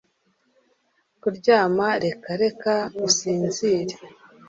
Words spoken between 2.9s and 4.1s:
usinzire